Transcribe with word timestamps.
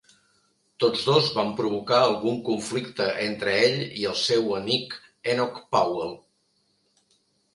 Tots 0.83 1.01
dos 1.09 1.27
van 1.39 1.49
provocar 1.57 1.97
algun 2.05 2.39
conflicte 2.47 3.07
entre 3.25 3.53
ell 3.67 3.77
i 4.03 4.07
el 4.13 4.17
seu 4.21 4.49
antic 4.61 4.97
amic 4.97 4.97
Enoch 5.35 5.59
Powell. 5.77 6.17